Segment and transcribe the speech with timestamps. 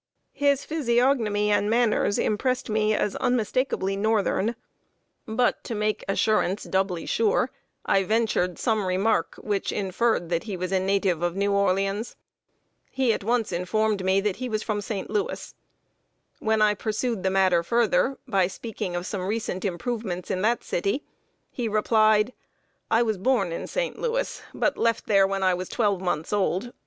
[0.33, 4.55] His physiognomy and manners impressed me as unmistakably northern;
[5.27, 7.51] but, to make assurance doubly sure,
[7.85, 12.15] I ventured some remark which inferred that he was a native of New Orleans.
[12.89, 15.07] He at once informed me that he was from St.
[15.07, 15.53] Louis.
[16.39, 21.03] When I pursued the matter further, by speaking of some recent improvements in that city,
[21.51, 22.33] he replied:
[22.89, 23.99] "I was born in St.
[23.99, 26.73] Louis, but left there when I was twelve months old.